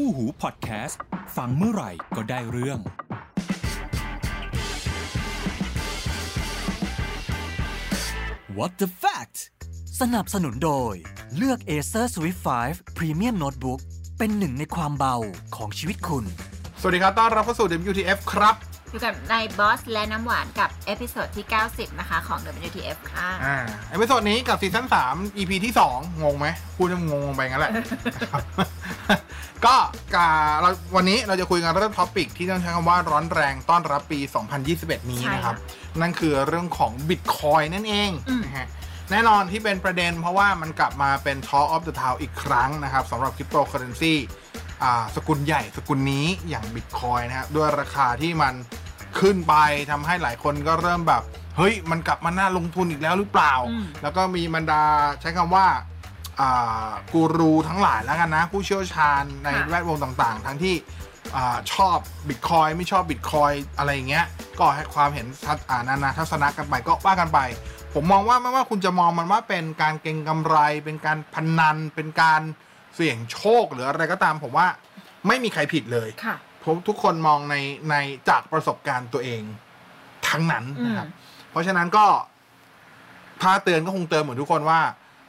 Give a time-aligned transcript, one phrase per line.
[0.00, 1.00] คู่หูพอดแคสต์
[1.36, 2.78] ฟังเมื่อไหร่ก็ได้เรื่อง
[8.58, 9.36] What the fact
[10.00, 10.94] สนับสนุนโดย
[11.36, 13.80] เลือก Acer Swift 5 Premium Notebook
[14.18, 15.16] เป็นหนึ่งในความเบา
[15.56, 16.24] ของชีวิตคุณ
[16.80, 18.54] สวัสดีครับ ต้อนรับเข้าสู่ WTF ครับ
[18.90, 23.56] อยู่กับนายบอสและน้ำหวานกับเอพิโซดที่ 90 นะคะของ WTF ค่ะ อ่า
[23.90, 28.42] เอพิโซดนี้กับซีซั่น3 EP ที่ 2 งงไหมพูดแล้วงงๆไปงั้นแหละนะครับ
[29.66, 29.74] ก็
[30.14, 30.28] กา
[30.60, 34.20] เราวันนี้เราจะคุยกันเรื่อง topic ที่ต้องใช้คำว่าร้อนแรงต้อนรับปี
[34.64, 35.56] 2021 นี้นะครับ
[36.00, 38.10] นั่นคือเรื่องของ Bitcoin นั่นเอง
[38.44, 38.68] นะฮะ
[39.10, 44.14] แน่นอนที่เป็นประเด็นเพราะว่ามันกลับมาเป็น Talk of the Town อีกครั้งนะครับสำหรับคริปโตเคอเรนซี
[44.82, 48.54] อ่าสกุลใหญ่สกุลนี้อย่าง Bitcoin นะครับด้วยราคาที่มัน
[49.20, 49.54] ขึ้นไป
[49.90, 51.22] ทำให้หลายคนก็เริ่มแบบ
[51.56, 54.82] เฮ้ย มันกลับมาน่าลงทุนอีกแล้วหรือเปล่าอืมแล้วก็มีบรรดา
[55.20, 55.95] ใช้คำว่าอ่า
[57.12, 60.74] กูรูทั้งหลายแล้วกันนะ ผู้เชี่ยวชาญในแวดวงต่างๆ ทั้งที่
[61.36, 64.26] อาชอบบิตคอยไม่ชอบบิตคอยอะไรอย่างเงี้ย
[64.58, 67.38] ก็ให้ความเห็นทัศอ่านานาทัศนะกันไปก็ว่ากันไป
[67.94, 72.40] ผมมองว่าไม่ว่าคุณจะมองมันว่าเป็นการเก็งกำไร เป็นการพนัน เป็นการ
[72.94, 74.66] เสี่ยงโชคหรืออะไรก็ตาม ผมว่า
[75.26, 77.56] ไม่มีใครผิดเลยค่ะผมทุกคนมองใน
[77.90, 77.94] ใน
[78.28, 79.42] จากประสบการณ์ตัวเอง
[80.28, 81.08] ทั้งนั้นนะครับ
[81.50, 82.06] เพราะฉะนั้นก็
[83.42, 84.80] ถ้าเตือนก็คงเตือนเหมือนทุกคนว่า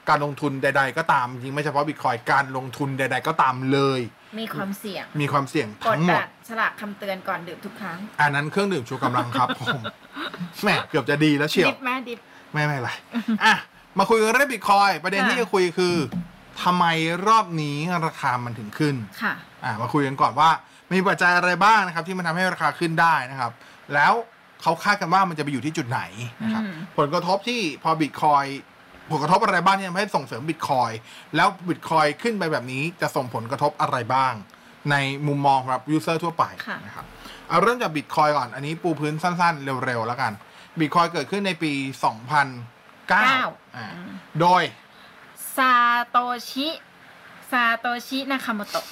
[0.09, 4.01] การลงทุนใด ๆ ก็ตาม จริงไม่เฉพาะบิตคอยการลงทุนใด ๆ ก็ตามเลย
[4.39, 9.79] มีความเสี่ยง มีความเสี่ยงกดทั้งหมดอัดฉลากคำเตือนก่อนดื่มทุกครั้ง อันนั้นเครื่องดื่มชูกำลังครับ ผม
[10.63, 12.19] แหมเกือบจะดีแล้วเชียว ดิบไหมดิบ
[12.53, 12.91] ไม่ไม่เป็นไร
[13.43, 13.55] อะ
[13.99, 15.95] มาคุยกันเรื่องบิตคอยประเด็นค่ะ ที่จะคุยคือ
[16.63, 16.85] ทำไม
[17.27, 17.77] รอบนี้
[18.07, 19.33] ราคามันถึงขึ้น ค่ะ
[19.63, 20.49] อะ มาคุยกันก่อนว่า
[20.93, 23.51] มีปัจจัยอะไรบ้างนะครับ ที่มันทำให้ราคาขึ้นได้นะครับ
[23.93, 24.13] แล้ว
[24.61, 26.01] เขาคาดกันว่ามันจะไปอยู่ที่จุดไหน
[26.43, 28.45] นะครับ อืม ผลกระทบที่พอบิตคอย
[29.09, 30.91] ผลกระทบอะไรบ้างที่ทำให้ส่งเสริมบิตคอย
[31.35, 34.33] แล้วบิตคอยขึ้นไปแบบนี้จะส่งผลกระทบอะไรบ้าง
[34.91, 34.95] ใน
[35.27, 37.05] มุมมองสำหรับ user ทั่วไปค่ะนะครับ
[37.47, 40.31] เอาเริ่มจากบิตคอยก่อนอันนี้ปูพื้นสั้นๆ เร็วๆแล้วกัน
[40.79, 41.71] บิตคอยเกิดขึ้นในปี
[42.53, 43.85] 2009อ่า
[44.41, 44.63] โดย
[45.55, 45.73] ซา
[46.09, 46.17] โต
[46.49, 46.67] ชิ
[47.51, 48.85] ซาโตชินาคาโมโตะ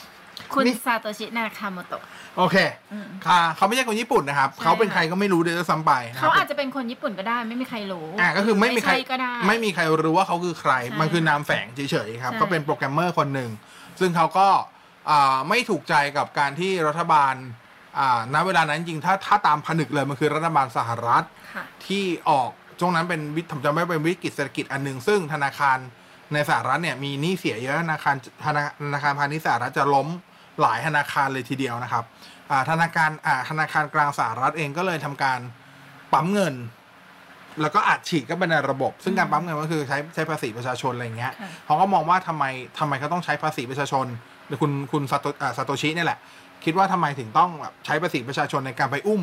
[0.56, 2.02] คุณนี่ซาโตชินาคาโมโตะ
[2.38, 2.56] โอเค
[2.94, 13.50] อืมค่ะเขาไม่ใช่คนญี่ปุ่นนะครับใช่เขาเป็นค่ะใครก็ไม่รู้เดี๋ยวจะซ้ำไปนะคเขารับอาจจะเป็นคนญี่ปุ่นก็ได้ไม่มีใครรู้อ่าก็คือไม่มีใครใช่ก็ได้ไม่มีใครรู้ว่าเขาคือใครใช่มันคือนามแฝงเฉยๆครับใช่ก็เป็นโปรแกรมเมอร์คนหนึ่ง
[14.00, 14.48] ซึ่งเขาก็
[15.10, 17.36] อ่าไม่ถูกใจกับการที่รัฐบาล
[18.00, 21.24] อ่าณเวลานั้นจริงๆถ้าถ้าตามผนึกเลยมันคือรัฐบาลสหรัฐ
[21.54, 22.50] ค่ะที่ออก
[22.80, 25.78] ช่วงนั้นเป็นวิผมจำไม่เป็นวิกฤตเศรษฐกิจอันหนึ่งซึ่งธนาคาร
[26.34, 28.16] ในสหรัฐเนี่ยมีหนี้เสียเยอะธนาคาร
[28.46, 30.08] ธนาธนาคารพาณิชย์สหรัฐจะล้ม
[30.62, 32.04] หลายธนาคารเลยทีเดียวนะครับ
[32.52, 35.40] อ่าธนาคารอ่าธนาคารกลางสหรัฐเองก็เลยทำการ
[36.14, 36.56] ปั๊มเงิน
[37.62, 42.44] แล้วก็อัดฉีดเข้าไปในระบบ ซึ่งการปั๊มเงินก็คือใช้ใช้ภาษีประชาชนอะไรอย่างเงี้ยค่ะเขาก็มองว่าทำไม
[42.80, 44.06] ทำไมเขาต้องใช้ภาษีประชาชน
[44.48, 46.20] หรือคุณคุณซาโตอ่าซาโตชิเนี่ยแหละ
[46.66, 49.22] คิดว่าทำไมถึงต้องแบบใช้ภาษีประชาชนในการไปอุ้ม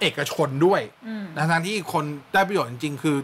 [0.00, 2.04] เอกชนด้วยอืมทั้งๆที่คน
[2.34, 3.16] ได้ประโยชน์จริง ๆ คือ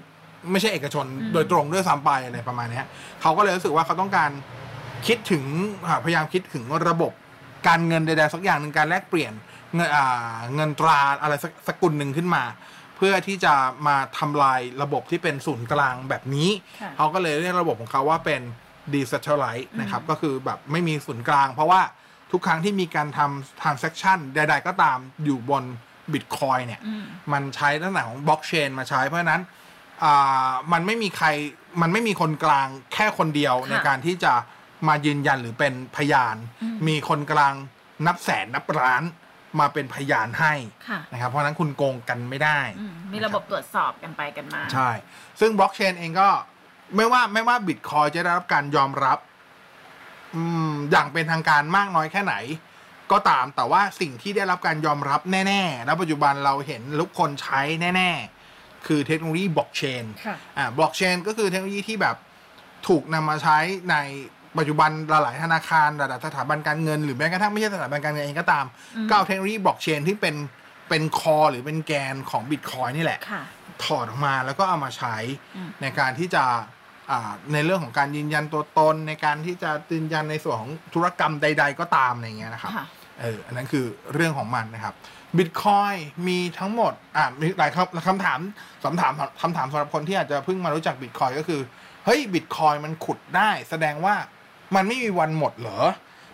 [0.50, 2.87] ไม่ใช่เอกชนอืมโดยตรงด้วยซ้ำไปอะไรประมาณเนี้ย
[3.22, 4.31] เขาก็เลยรู้สึกว่าเขาต้องการ
[5.06, 5.45] คิดถึง
[5.87, 7.12] อ่าพยายามคิดถึงระบบ
[7.69, 9.32] การเงินใดๆสักอย่างหนึ่งการแลกเปลี่ยน
[9.75, 12.44] เงินอ่าเงินตราอะไรสักสกุลหนึ่งขึ้นมา
[12.97, 13.54] เพื่อที่จะ
[13.87, 16.50] มาทำลายระบบที่เป็นศูนย์กลางแบบนี้
[16.81, 18.43] ค่ะเขาก็เลยเรียกระบบของเขาว่าเป็น
[18.93, 21.81] decentralized นะครับ ก็คือแบบไม่มีศูนย์กลาง เพราะว่า
[22.32, 25.65] ทุกครั้งที่มีการทำ transaction ใด ๆ ก็ตามอยู่บน
[26.12, 29.43] Bitcoin เนี่ยอืมมันใช้ลักษณะของบล็อกเชนมาใช้ เพราะฉะนั้น
[30.04, 31.28] อ่ามันไม่มีใคร
[31.83, 34.33] มันไม่มีคนกลางแค่คนเดียวค่ะในการที่จะ
[34.89, 37.55] มายืนยันหรือเป็นพยานอืมมีคนกลาง
[38.07, 39.03] นับแสนนับล้าน
[39.61, 40.55] มาเป็นพยานให้
[40.89, 44.91] ค่ะนะครับ เพราะฉะนั้นคุณโกงกันไม่ได้อืมมีระบบตรวจสอบกันไปกันมา ใช่
[45.41, 46.29] ซึ่งบล็อกเชนเองก็
[46.97, 49.19] ไม่ว่าไม่ว่าบิตคอยจะได้รับการยอมรับ
[50.35, 52.35] อืมอย่างเป็นทางการมากน้อยแค่ไหน
[53.13, 57.61] ก็ตามแต่ว่าสิ่งที่ได้รับการยอมรับแน่ๆ แล้วปัจจุบันเราเห็นทุกคนใช้
[57.97, 58.11] แน่
[58.49, 62.17] ๆ คือเทคโนโลยีบล็อกเชนค่ะอ่าบล็อกเชนก็คือเทคโนโลยีที่แบบ
[62.89, 63.59] ถูกนำมาใช้
[63.91, 63.97] ใน
[64.59, 68.65] ปัจจุบันหลายๆธนาคารหลายๆสถาบันการเงินหรือแม้กระทั่งไม่ใช่สถาบันการเงินเองก็ตาม
[68.97, 70.34] อืมก็เอาเทคโนโลยีบล็อกเชนที่เป็น
[70.89, 73.42] เป็นคอหรือเป็นแกนของบิตคอยนี่แหละค่ะ
[73.84, 75.16] ถอดออกมาแล้วก็เอามาใช้
[75.57, 76.45] อืมในการที่จะ
[77.10, 82.86] อ่าในเรื่องของการยืนยันตัวตนในการที่จะยืนยันในส่วนของธุรกรรมใด ๆ ก็ตามอะไรเงี้ยนะครับค่ะ
[83.21, 83.84] เอออันนั้นคือ
[84.15, 84.95] เรื่องของมันนะครับ
[85.36, 85.95] บิตคอย
[86.28, 88.39] มีทั้งหมดอ่ามีหลายคำคำถาม
[88.84, 91.60] คำถามคำถามสำหรับคนที่อาจจะเพิ่งมารู้จักบิตคอยก็คือ
[92.04, 94.15] เฮ้ยบิตคอยมันขุดได้ แสดงว่า
[94.74, 95.80] มันไม่มีวันหมดเหรอ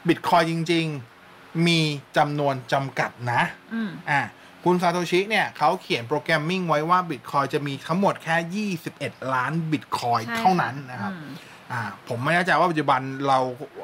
[0.08, 0.86] บิตคอยจริง
[1.24, 1.80] ๆ มี
[2.16, 3.42] จำนวนจำกัดนะ
[3.74, 4.20] อืมอ่า
[4.64, 8.68] คุณซาโตชิเนี่ยเขาเขียน programming ไว้ว่าบิตคอยจะมีทั้งหมดแค่
[8.98, 11.32] 21 ล้านบิตคอยใช่เท่านั้นนะครับอืม
[11.72, 13.38] อ่าผมไม่แน่ใจว่าปัจจุบันเรา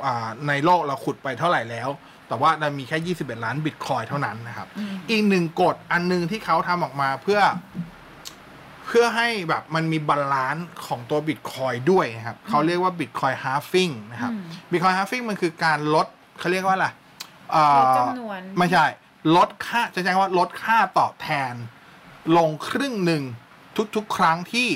[0.04, 1.88] อ่าในโลกเราขุดไปเท่าไหร่แล้ว
[2.28, 7.40] แต่ว่าเรามีแค่ 21 ล้านบิตคอยเท่านั้นนะครับอืมอีกหนึ่งกฎอันหนึงที่เขาทำออกมาเพื่อ
[8.90, 16.06] เพื่อให้แบบมันมี balance ของตัวบิตคอยด้วยนะครับเขาเรียกว่า Bitcoin halving นะครับอืมBitcoin halving มันคือการลด
[16.38, 16.88] เขาเรียกว่าอะไร
[17.52, 18.84] เอ่ลดอจำนวนไม่ใช่
[19.36, 21.54] ลดค่าจะใช้คำว่าลดค่าตอบแทน
[22.36, 23.22] ลงครึ่งหนึ่ง
[23.96, 24.68] ทุกๆ ครั้งที่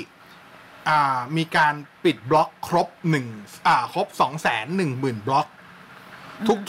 [0.89, 1.73] อ่ามีการ
[2.03, 3.25] ปิดบล็อกครบหนึ่ง
[3.67, 5.47] อ่าครบสองแสนหนึ่งหมื่นบล็อก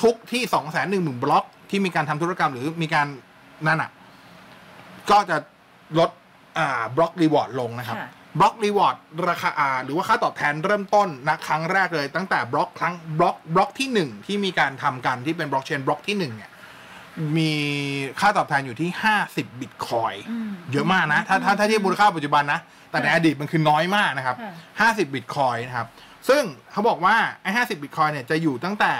[0.02, 3.06] ทุกๆ ที่สองแสนหนึ่งหมื่นบล็อก ที่มีการทำธุรกรรมหรือมีการ
[3.66, 3.90] นั่นอะ
[5.10, 5.36] ก็จะ
[5.98, 6.10] ลด
[6.58, 8.08] อ่า block reward ลงนะครับค่ะ
[8.38, 8.96] block reward
[9.28, 16.50] ราคาอ่าหรือว่าค่าตอบแทนเริ่มต้นนะครั้งแรกเลย ตั้งแต่บล็อกครั้ง block block ที่หนึ่งที่มีการทำกันที่เป็น blockchain block ที่หนึ่งเนี่ย
[17.36, 17.52] มี
[18.20, 22.60] ค่าตอบแทนอยู่ที่ห้าสิบบิตคอยอืมเยอะมากนะ ถ้าถ้าถ้าเทียบมูลค่าปัจจุบันนะ
[22.90, 25.88] แต่ในค่ะอดีตมันคือน้อยมากนะครับ ค่ะห้าสิบบิตคอยนะครับ
[26.28, 26.42] ซึ่ง
[26.72, 28.92] เขาบอกว่าไอ้ห้าสิบบิตคอยเนี่ยจะอยู่ตั้งแต่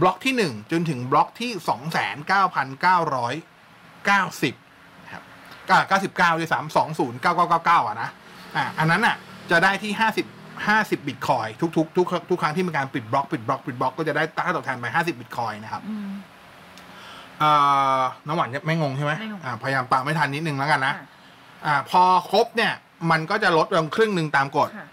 [0.00, 2.16] บล็อกที่หนึ่งจนถึงบล็อกที่สองแสน
[5.68, 8.08] เก้าพันเก้าร้อยเก้าสิบครับเก้าสิบเก้าด้วยสามสองศูนย์เก้าเก้าเก้าเก้าอะนะ
[8.56, 9.16] อ่าอันนั้นอะ
[9.50, 10.26] จะได้ที่ห้าสิบ
[10.68, 16.10] ห้าสิบบิตคอยทุกทุกทุกทุกครั้งที่มีการปิดบล็อกปิดบล็อกปิดบล็อกก็จะได้ค่าตอบแทนไปห้าสิบบิตคอยนะครับอืม
[17.42, 21.06] อ่าน้ำหวานไม่งงใช่ไหมไม่งง อ่าพยายามตามไม่ทันนิดนึงแล้วกันนะค่ะ
[21.66, 22.72] อ่าพอครบเนี่ย
[23.10, 24.88] มันก็จะลดลงครึ่งหนึ่งตามกฎ ค่ะ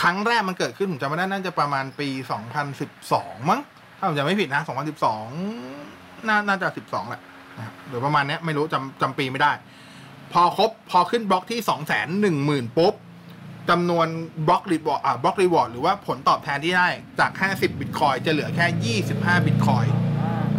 [0.00, 2.08] ครั้งแรกมันเกิดขึ้นผมจำไม่ได้น่าจะประมาณปี
[2.78, 3.60] 2012 มั้ง
[3.98, 4.62] ถ้าผมจำไม่ผิดนะ
[5.44, 7.20] 2012 น่าน่าจะ 12แหละ
[7.56, 9.52] นะครับหรือประมาณเนี้ยไม่รู้จำจำปีไม่ได้
[10.34, 11.60] พอครบพอขึ้นบล็อกที่
[12.66, 12.94] 210,000ปุ๊บ
[13.70, 14.06] จำนวน
[14.46, 16.88] block reward อ่า block reward หรือว่าผลตอบแทนที่ได้
[17.18, 19.84] จาก 50บิตคอยจะเหลือแค่ 25บิตคอย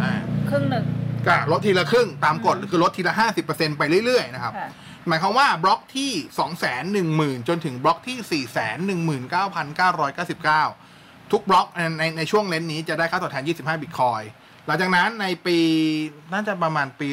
[0.02, 0.12] อ่า
[0.50, 0.84] ครึ่งหนึ่ง
[1.26, 3.14] ก็ลดทีละครึ่งตามกฎคือลดทีละ
[3.46, 4.70] 50%ไปเรื่อยๆนะครับค่ะ
[5.08, 9.42] หมายความว่าบล็อกที่ 2 1 0 0 0 0 จนถึงบล็อกที่ 4 1 9 9
[9.78, 14.22] 9 9 ทุกบล็อกในในในช่วง range นี้จะได้ค่าตอบแทน 25บิตคอย
[14.66, 15.58] หลังจากนั้นในปี
[16.32, 17.08] น่าจะประมาณปี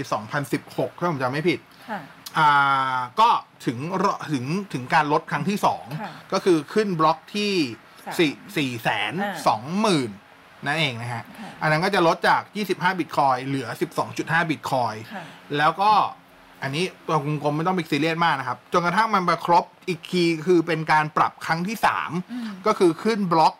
[0.47, 2.01] 2016 ถ้าผมจำไม่ผิดค่ะอ่า
[3.19, 3.29] ก็
[3.65, 7.53] ถึงรถึงถึงการลดครั้งที่ค่ะ2ก็คือขึ้นบล็อกที่
[8.19, 9.13] สาม4 4แสน
[9.47, 10.11] 2หมื่น
[10.65, 12.41] นั่นเองนะฮะค่ะอันนั้นก็จะลดจาก
[12.71, 13.67] 25 บิตคอยเหลือ
[14.09, 15.23] 12.5 บิตคอยค่ะ
[15.57, 15.91] แล้วก็
[16.63, 23.53] อันนี้ตัวกลมๆไม่ต้องไปซีเรียสมากนะครับ จนกระทั่งมันไปครบอีกคีย์คือเป็นการปรับครั้งที่อืม3ก็คือขึ้นบล็อก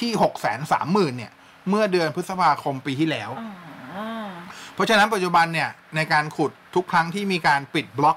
[0.00, 1.32] ที่ 6 3 0 0 0 0 เนี่ย
[1.68, 4.26] เมื่อเดือนพฤษภาคมปีที่แล้วอ๋อ
[4.74, 8.16] เพราะฉะนั้นปัจจุบันเนี่ยในการขุด ทุกครั้งที่มีการปิดบล็อก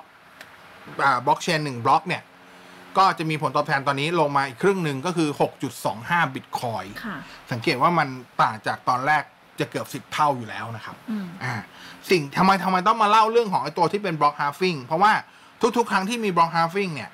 [1.04, 2.24] อ่าบล็อกเชนหนึ่งบล็อกเนี่ย
[2.98, 5.30] ก็จะมีผลตอบแทนตอนนี้ลงมาอีกครึ่งหนึ่งก็คือ
[5.82, 7.18] 6.25 บิตคอยค่ะ
[7.52, 8.08] สังเกตว่ามัน
[8.42, 9.24] ต่างจากตอนแรก
[9.60, 11.54] จะเกือบ10เท่าอยู่แล้วนะครับอืมอ่า
[12.10, 15.14] สิ่งทำไมทำไมต้องมาเล่าเรื่องของไอ้ตัวที่เป็น block halving เพราะว่า
[15.78, 17.10] ทุกๆ ครั้งที่มี block halving เนี่ย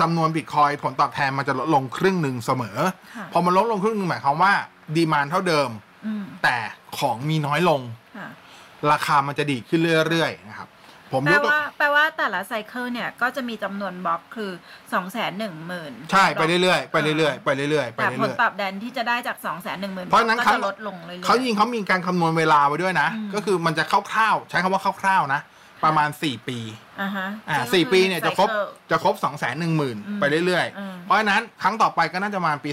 [0.00, 2.78] จำนวนบิตคอยผลตอบแทนมันจะลดลงครึ่งหนึ่งเสมอ
[3.16, 4.52] ค่ะพอมันลดลงครึ่งหนึ่งหมายความว่า
[4.96, 5.70] ดีมานเท่าเดิม
[6.06, 6.56] อืมแต่
[6.98, 7.80] ของมีน้อยลง
[8.16, 8.28] ค่ะ
[8.90, 10.68] ราคามันจะดีดขึ้นเรื่อยๆนะครับ
[11.12, 14.50] ผมแปลยกตัวว่าแปลว่าแต่ละไซเคิลเนี่ยก็จะมีจำนวนบล็อกคือ
[14.92, 25.40] สองแสนหนึ่งหมื่นใช่ไปเรื่อยๆไปเรื่อยๆไปเรื่อยๆไปแต่ผลเรื่อยตอบแทนที่จะได้จากสองแสนหนึ่งหมื่นเพราะฉะนั้นก็ครั้จะงลดลงเรื่อยๆๆเขายิงเขามีการคำนวณเวลาไว้ด้วยนะอืมก็คือมันจะคร่าวๆใช้คำว่าคร่าวๆนะ
[25.84, 26.58] ประมาณ4ปี
[27.00, 32.70] อ่าฮะอ่าซึ่งสี่ก็อปีเนี่ยจะครบไซเคิลจะครบสองแสนหนึ่งหมื่นอืมไปเรื่อยอืมๆเพราะฉะนั้นครั้งต่อไปก็น่าจะประมาณปี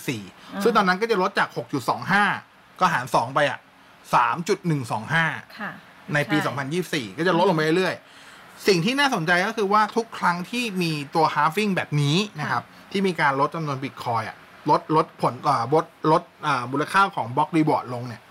[0.00, 1.48] 2024ซึ่งตอนนั้นก็จะลดจาก
[2.14, 3.58] 6.25ก็หาร2ไปอะ
[4.10, 5.72] 3.125ค่ะ
[6.14, 14.36] ในปีใช่2024 ก็จะลดลงไปเรื่อยๆ สิ่งที่น่าสนใจก็คือว่าทุกครั้งที่มีตัว halving แบบนี้นะครับ ที่มีการลดจำนวนบิตคอยอะ
[14.70, 18.22] ลดลดผลอ่าลดลดอ่ามูลค่าของบล็อกรีบอร์ดลงเนี่ย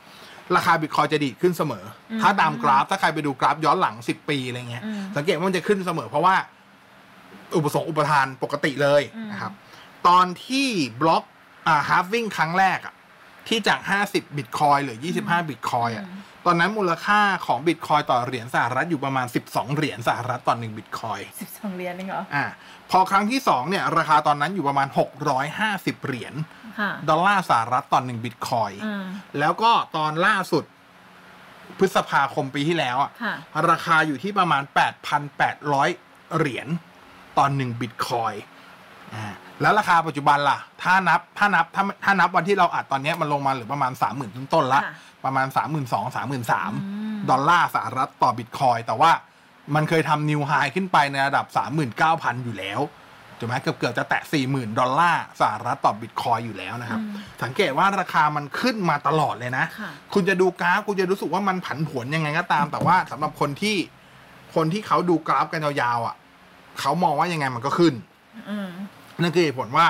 [0.56, 6.36] ราคาบิตคอยจะดีดขึ้นเสมออมถ้าตามกราฟ ถ้าใครไปดูกราฟย้อนหลัง 10 ปีอะไรเงี้ยอืมสังเกตว่ามันจะขึ้นเสมอ เพราะว่า
[7.56, 9.54] อุปสงค์อุปทานปกติเลยอืมนะครับ
[10.08, 10.68] ตอนที่
[11.02, 11.24] บล็อก
[11.68, 12.94] อ่า halving ครั้งแรกอะ
[13.50, 13.80] ที่จาก
[14.10, 16.06] 50บิตคอยหรือ 25บิตคอยอะ
[16.46, 22.46] ตอนนั้นมูลค่าของบิตคอยต่อเหรียญสหรัฐอยู่ประมาณ 12 เหรียญสหรัฐต่อหนึ่งบิตคอยสิบสองเหรียญเองเหรออ่า
[22.92, 24.88] พอครั้งที่สองเนี่ยราคาตอนนั้นอยู่ประมาณ
[25.48, 26.34] 650 เหรียญ
[26.80, 29.04] ค่ะดอลลาร์สหรัฐต่อหนึ่งบิตคอยอืม
[29.40, 30.64] แล้วก็ตอนล่าสุด
[31.80, 33.36] พฤษภาคมปีที่แล้วอะค่ะ
[33.70, 34.64] ราคาอยู่ที่ประมาณ
[35.50, 36.68] 8,800 เหรียญ
[37.38, 38.34] ต่อหนึ่งบิตคอย
[39.16, 39.26] อ่า
[39.62, 44.94] แล้วราคาปัจจุบันล่ะ ถ้านับถ้านับถ้าถ้านับวันที่เราอัดตอนเนี้ยมันลงมาเหรือประมาณ 30,000ต้นๆละค่ะ
[45.26, 46.72] ประมาณ 32,000 33,000
[47.30, 49.12] ดอลลาร์สหรัฐต่อบิตคอยแต่ว่า
[49.76, 51.46] มันเคยทำ new high ขึ้นไปในระดับ
[51.96, 52.80] 39,000 อยู่แล้ว
[53.40, 63.78] ถูกไหมเกือบเกือบจะแตะ 40,000 ดอลลาร์สหรัฐต่อบิตคอยอยู่แล้วนะครับอืมสังเกตว่าราคามันขึ้นมาตลอดเลยนะค่ะคุณจะดูกราฟ คุณจะรู้สึกว่ามันผันผวนยังไงก็ตาม แต่ว่าสำหรับคนที่
[64.56, 66.16] คนที่เขาดูกราฟกันยาวๆอะ
[66.80, 67.94] เขามองว่ายังไงมันก็ขึ้น
[68.50, 68.70] อืม
[69.22, 69.88] นั่นคือเหตุผลว่า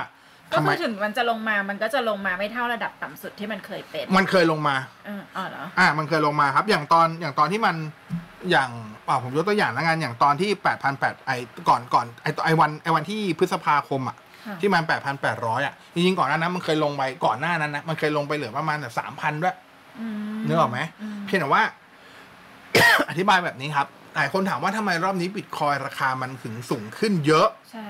[0.52, 7.76] ก็ทำไมคือถึงมันจะลงมา มันก็จะลงมาไม่เท่าระดับต่ำสุดที่มันเคยเป็น มันเคยลงมาเอออ๋อเหรอ อ่า มันเคยลงมาครับ อย่างตอน อย่างตอนที่มัน
[8.52, 8.70] อย่าง
[9.08, 11.32] อ่าผมยกตัวอย่างแล้วกัน อย่างตอนที่แปดพันแปดไอ
[11.70, 19.56] ก่อนก่อนไอไอวัน ไอวันที่พฤษภาคมอะค่ะที่มันแปดพันแปดร้อยอะ จริงๆ ก่อนหน้านั้นมันเคยลงไป ก่อนหน้านั้นนะ มันเคยลงไปเหลือประมาณแบบสามพันด้วย
[20.00, 21.64] อืมนึกออกไหมอืมเพียงแต่ว่า
[23.10, 27.88] อธิบายแบบนี้ครับ หลายคนถามว่าทำไมรอบนี้บิตคอยราคามันถึงสูงขึ้นเยอะ ใช่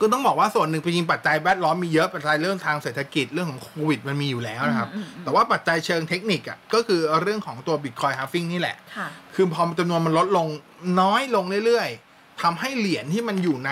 [0.00, 10.46] ก็ต้องบอกว่าส่วนหนึ่งเป็นจริงปัจจัยแวดล้อมมีเยอะปัจจัยเรื่องทางเศรษฐกิจเรื่องของโควิดมันมีอยู่แล้วนะครับอืมอืมอืมแต่ว่าปัจจัยเชิงเทคนิคอะก็คือเรื่องของตัว Bitcoin halving นี่แหละค่ะคือพอจำนวนมันลดลง
[11.00, 13.70] น้อยลงเรื่อยๆทำให้เหรียญที่มันอยู่ใน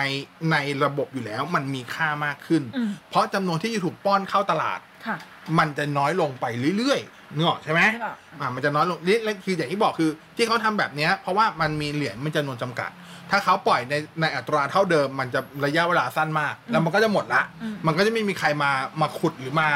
[0.51, 5.17] ในระบบอยู่แล้ว มันมีค่ามากขึ้นอืมเพราะจำนวนที่จะถูกป้อนเข้าตลาดค่ะ
[5.59, 6.45] มันจะน้อยลงไป
[6.77, 12.91] เรื่อยๆเนกอะใช่ไหมใช่ป่ะอ่ามันจะน้อยลงนี่และคืออย่างที่บอกคือ ที่เขาทำแบบเนี้ยเพราะว่ามันมีเหรียญมันจำนวนจำกัด
[13.31, 19.69] ถ้าเขาปล่อยในในอัตราเท่าเดิม มันจะระยะเวลาสั้นมาก แล้วมันก็จะหมดละอืมมันก็จะไม่มีใครมามาขุดหรือมา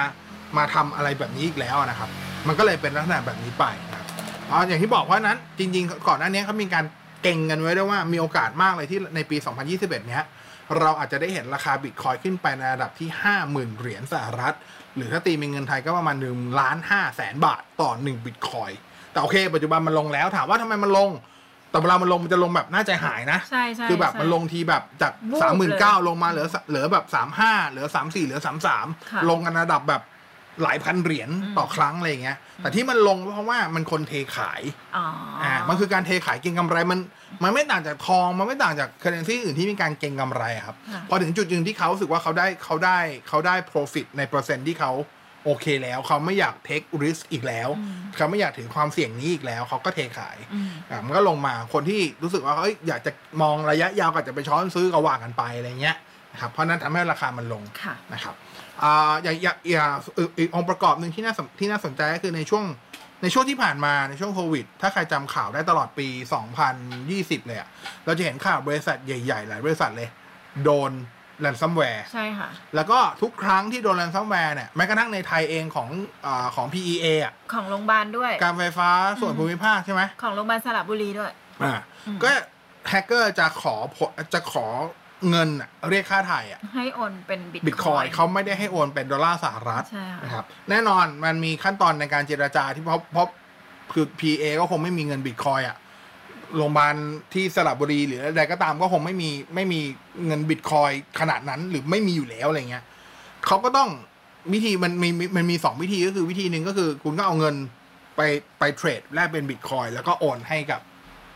[0.57, 2.09] มาทำอะไรแบบนี้อีกแล้วนะครับ
[2.47, 4.05] มันก็เลยเป็นลักษณะแบบนี้ไปนะครับ
[4.51, 6.85] อ๋ออย่างที่บอกว่านั้นจริง ๆ ก่อนหน้านี้เขามีการ
[7.23, 9.37] เก่งกันไว้ด้วยว่ามีโอกาสมากเลยที่ในปี
[9.67, 10.23] 2021 เนี้ย
[10.79, 13.09] เราอาจจะได้เห็นราคาบิตคอยขึ้นไปในระดับที่
[13.43, 14.55] 50,000 เหรียญสหรัฐ
[14.95, 18.71] หรือถ้าตีเป็นเงินไทยก็ประมาณ1ล้าน5แสนบาทต่อ 1 บิตคอย
[19.11, 21.11] แต่โอเค ปัจจุบันมันลงแล้วถามว่าทำไมมันลง
[21.71, 30.03] แต่เวลามันลงมันจะลงแบบน่าใจหายนะ ใช่ใช่คือแบบใช่มันลงทีแบบจากวูบสามหมื่นเลเก้ายลงมาเหลือสเหลือแบบสามห้าเหลือสามสี่เหลือสามสามค่ะลงกันระดับแบบ
[30.63, 34.61] หลายพันเหรียญอืมต่อครั้งอะไรอย่างเงี้ย แต่ที่มันลงเพราะว่ามันคนเทขาย
[34.97, 35.05] อ๋อ
[35.43, 36.99] ออ่า มันคือการเทขายเก็งกำไรมัน
[37.43, 42.97] มันไม่ต่างจากทอง มันไม่ต่างจาก currency อื่นที่มีการเก็งกำไรอะครับค่ะพอถึงจุดหนึ่งที่เขารู้สึกว่าเขาได้เขาได้
[43.27, 44.91] เขาได้ profit ในเปอร์เซ็นต์ที่เขา
[45.45, 55.97] โอเคแล้วเขาไม่อยาก take risk อีกแล้วอืมเขาไม่อยากถือความเสี่ยงนี้อีกแล้ว เขาก็เทขายอืมอะมันก็ลงมาคนที่รู้สึกว่าเอ้ยอยากจะมองระยะยาวก็อาจจะไปช้อนซื้อก็ว่ากันไปอะไรเงี้ย
[56.33, 58.35] นะครับเพราะฉะนั้นทำให้ราคามันลงค่ะนะครับ
[58.83, 62.65] อ่าอย่างอย่างอย่างอีกอีกองค์ประกอบหนึ่งที่น่าสนที่น่าสนใจก็คือในช่วง
[63.23, 66.07] ในช่วงที่ผ่านมาในช่วงโควิด ถ้าใครจำข่าวได้ตลอดปี
[66.77, 67.69] 2020 เลยอะ
[68.05, 70.09] เราจะเห็นข่าวบริษัทใหญ่ ๆ หลายบริษัทเลย
[70.63, 70.91] โดน
[71.41, 75.89] แ a นซัมแวร์ใช่ค่ะ แล้วก็ทุกครั้งที่โดนแ a นซัมแวร์เนี่ยแม้กระทั่งในไทยเองของ
[76.25, 78.89] อาของ PEA อะของโรงพยาบาลด้วย การไฟฟ้า
[79.21, 81.31] ส่วนภูมิภาคใช่ไหมของโรงพยาบาลสระบุรีด้วย
[81.63, 81.73] อ่า
[82.07, 82.29] อืมก็
[82.89, 84.65] แฮกเกอร์จะขอผลจะขอ
[85.29, 93.27] เงินอะเรียกค่าไถ่อะให้โอนเป็นบิตบิตคอยเขาไม่ได้ให้โอนเป็นดอลลาร์สหรัฐใช่ค่ะนะครับแน่นอนมันมีขั้นตอนในการเจรจาที่เพราะเพราะ
[93.93, 95.77] คือ PEA ก็คงไม่มีเงินบิตคอยอะ
[96.55, 96.95] โรงพยาบาล
[97.33, 99.79] ที่สระบุรีหรืออะไรก็ตามก็คงไม่มีไม่มี
[100.25, 102.83] เงินบิตคอยขนาดนั้นหรือไม่มีอยู่แล้วอะไรเงี้ย
[103.45, 103.89] เขาก็ต้อง
[104.53, 107.55] วิธีมันมีมันมีสองวิธีก็คือวิธีหนึ่งก็คือ คุณก็เอาเงิน
[108.15, 108.21] ไป
[108.59, 110.81] ไป trade แลกเป็นบิตคอยแล้วก็โอนให้กับ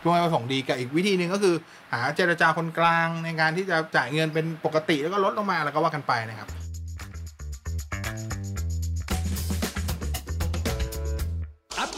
[0.01, 1.55] ผู้ไม่ประสงค์ดีกับอีกวิธีหนึ่งก็คือ
[1.93, 6.49] หาเจรจาคนกลางในการที่จะจ่ายเงินเป็นปกติแล้วก็ลดลงมาแล้วก็ว่ากันไปนะครับ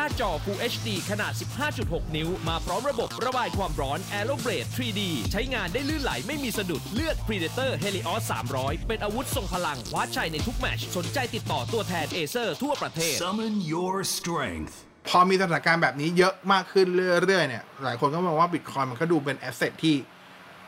[0.00, 1.32] หน้าจอ Full HD ขนาด
[1.74, 5.00] 15.6 นิ้ว มาพร้อมระบบระบายความร้อน Aeroblade 3D
[5.32, 8.22] ใช้งานได้ลื่นไหลไม่มีสะดุดเลือก Predator Helios
[8.54, 14.74] 300 เป็นอาวุธทรงพลังคว้าชัยในทุกแมตช์สนใจติดต่อตัวแทน Acer ทั่วประเทศ Summon your strength.
[15.08, 16.86] พอมีสถานการณ์แบบนี้เยอะมากขึ้น
[17.24, 19.96] เรื่อยๆเนี่ย หลายคนก็มองว่าบิตคอยมันก็ดูเป็น asset ที่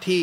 [0.04, 0.22] ที่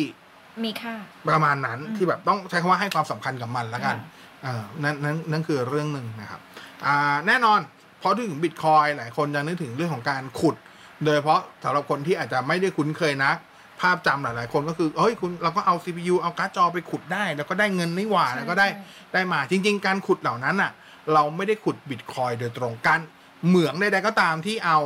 [0.64, 0.94] มีค่า
[1.28, 6.40] ประมาณนั้นที่แบบต้องใช้คำว่าให้ความสำคัญกับมันแล้วกันค่ะอ่านั่นนั่นนั่นคือเรื่องหนึ่งนะครับ
[6.86, 7.60] อ่าแน่นอน
[8.02, 10.56] พอถึงบิตคอยหลายคนจะนึกถึงเรื่องของการขุด
[11.04, 13.36] โดยเฉพาะสำหรับคนที่อาจจะไม่ได้คุ้นเคยนัก
[13.80, 20.72] ภาพจำหลาย ๆ คนก็คือเฮ้ยคุณเราก็เอา CPU เอาการ์ดจอไปขุดได้ แล้วก็ได้เงินนี่หว่าใช่แล้วก็ได้ใช่ได้มาจริง ๆ การขุดเหล่านั้นอะ
[21.14, 23.00] เราไม่ได้ขุดบิตคอยโดยตรงการ
[23.46, 24.80] เหมืองใดๆก็ตามที่เอา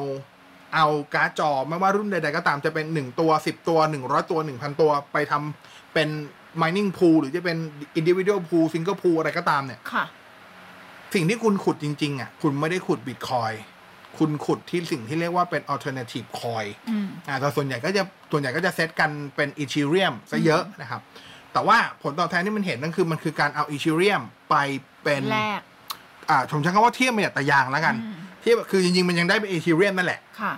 [0.74, 6.08] เอาการ์ดจอไม่ว่ารุ่นใดๆก็ตามจะเป็นหนึ่งตัวสิบตัวหนึ่งร้อยตัวหนึ่งพันตัวไปทำเป็น
[6.62, 7.58] mining pool หรือจะเป็น
[8.00, 10.04] individual pool single pool อะไรก็ตามเนี่ยค่ะ
[11.14, 13.52] สิ่งที่คุณขุดจริง ๆ อะ คุณไม่ได้ขุดบิตคอย
[14.18, 18.02] คุณขุดที่สิ่งที่เรียกว่าเป็น alternative coin อืมอ่าแต่ส่วนใหญ่ก็จะ
[18.32, 21.00] ส่วนใหญ่ก็จะเซตกันเป็นอีทีเรียมซะเยอะนะครับ
[21.52, 24.56] แต่ว่าผลตอบแทนที่มันเห็นนั่นคือมันคือการเอาอีทีเรียมไป
[25.02, 25.60] เป็นแรก
[26.30, 30.54] อ่าผมใช้คำว่าเทียบมาจากตะยางแล้วกันอืมเทียบคือจริง ๆ มันยังได้เป็นอีทีเรียมนั่นแหละค่ะ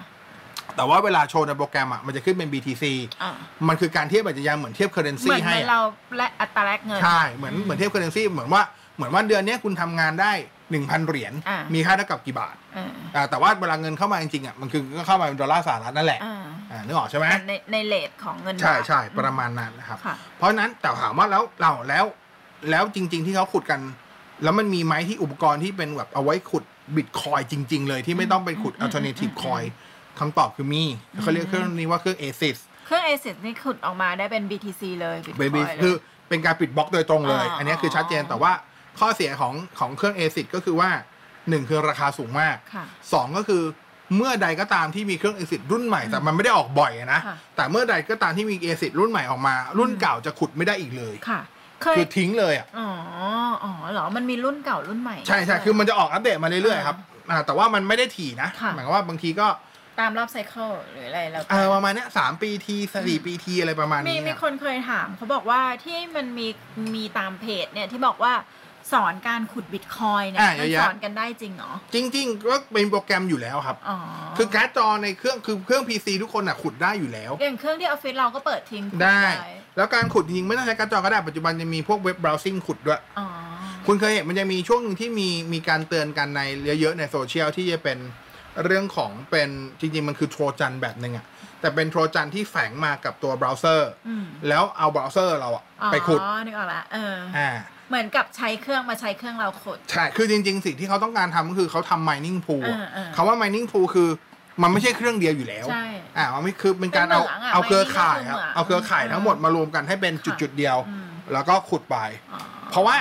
[0.77, 2.85] แต่ว่าเวลาโชว์ในโปรแกรมอะมันจะขึ้นเป็น BTC
[3.23, 3.31] อ่า
[3.69, 5.81] มันคือการเทียบแบบตะยางเหมือนเทียบเคอร์เรนเหซีมือนให้เหมือนอะเรา
[6.19, 8.63] และอัตราแลกเงินใช่เหมือนเหมือนเทียบเคอร์เรนซีเหมือนว่า
[8.97, 10.33] เหมือนว่าเดือนเนี้ยคุณทำงานได้
[10.71, 16.37] หนึ่งพันเหรียญอ่ามีมีค่าเท่ากับกี่บาทอ่าอ่าแต่ว่าเวลาเงินเข้ามาจริงๆอะมันคือก็เข้ามาเป็นดอลลาร์สหรัฐนั่นแหละอ่า
[16.71, 22.05] อ่านึกออกใช่ไหมในในเลทของเงินใช่บาทใช่ประมาณนั้นนะครับค่ะเพราะฉะนั้นแต่ถามว่าแล้วเราแล้ว
[22.71, 23.81] แล้วจริง ๆ ที่เขาขุดกัน
[24.43, 26.65] แล้วมันมีไหมที่อุปกรณ์ที่เป็นแบบเอาไว้ขุด
[26.97, 29.67] บิตคอยจริง ๆ เลยที่ไม่ต้องไปขุด alternative coin
[30.19, 30.85] คำตอบคือมี
[31.23, 35.95] เขาเรียกเครื่องนี้ว่าเครื่อง ASIC เครื่อง ASIC นี่ขุดออกมาได้เป็น BTC เลยเบ Bitcoin บี้เลยคือ
[36.29, 38.53] เป็นการปิดบล็อกโดยตรงเลยอ่าอันนี้คือชัดเจนแต่ว่า
[39.01, 40.91] ข้อเสียของของเครื่อง ASIC ก็คือว่า
[41.49, 43.63] หนึ่งคือราคาสูงมากค่ะสองก็คือ
[44.17, 51.41] เมื่อใดก็ตามที่มีเครื่อง ASIC รุ่นใหม่แต่มันไม่ได้ออกบ่อยอะนะค่ะแต่เมื่อใดก็ตามที่มี ASIC รุ่นใหม่ออกมา รุ่นเก่าจะขุดไม่ได้อีกเลยค่ะ
[51.83, 52.89] เคยคือทิ้งเลยอะอ๋อ
[53.65, 56.97] อ๋อเหรอมันมีรุ่นเก่ารุ่นใหม่ ใช่ใช่คือมันจะออกอัปเดตมาเรื่อยๆครับ
[57.31, 59.49] อ่าแต่ว่ามันไม่ได้ถี่นะค่ะหมายความว่าบางทีก็
[60.01, 62.77] ตามรอบไซเคิลหรืออะไรแล้วแต่เออประมาณเนี้ยสามปีที
[63.09, 66.49] สี่ปีทีอะไรประมาณมีนี้มีอะคนเคยถามเขาบอกว่าที่มันมี
[66.95, 68.33] มีตามเพจเนี่ยที่บอกว่า
[68.93, 73.97] สอนการขุดบิตคอยเนี่ยอะมันเยอะสแยะอนกันได้จริงเหรอ จริง ๆ ก็เป็นโปรแกรมอยู่แล้วครับอ๋อ
[74.37, 79.23] คือการ์ดจอในเครื่องคือเครื่อง PC ทุกคนอะขุดได้อยู่แล้ว ออย่างเครื่องที่ออฟฟิศเราก็เปิดทิ้งขุดได้
[79.77, 83.27] แล้วการขุดทิ้งไม่ต้องใช้การ์ดจอก็ได้ปัจจุบันจะมีพวก web browsing ขุดด้วยอ๋อ
[83.87, 86.41] คุณเคยเห็นมันจะมีช่วงหนึ่งที่มีมีการเตือนกันใน
[86.81, 87.99] เยอะๆในโซเชียลที่จะเป็น
[88.65, 89.51] เรื่องของเป็น
[89.81, 91.27] จริงๆ มันคือโทรจันแบบหนึ่งอะ
[91.61, 97.51] แต่เป็นโทรจันที่แฝงมากับตัวเบราว์เซอร์อืมแล้วเอาเบราว์เซอร์เราอะอ๋อไปขุดนึกออกละเอออ่า
[97.89, 104.09] เหมือนกับใช้เครื่องมาใช้เครื่องเราขุดใช่ คือจริง ๆ สิ่งที่เขาต้องการทำก็คือเขาทำ mining pool อะเออเออ คำว่า mining pool คือ
[104.63, 105.85] มันไม่ใช่เครื่องเดียวอยู่แล้ว ใช่
[106.17, 111.97] อ่ามันไม่คือเป็นการเอาเป็นเหมืองอะเอาเครือข่าย mining ครับก็คือเหมืองเอาเครือข่ายทั้งหมดมารวมกันให้เป็นค่ะ จุดๆเดียว อืมแล้วก็ขุดไป
[112.33, 112.41] อ๋อ
[112.71, 112.97] เพราะว่า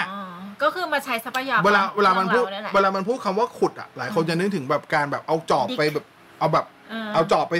[0.64, 6.06] ก็คือมาใช้ทรัพยากรเวลาเวลามันพูดของรยแหละเวลามันพูดคำว่าขุดอะหลายคนจะนึกถึงแบบการแบบเอาจอบไปแบบ
[6.40, 7.56] เอาแบบเออเอาจอบไป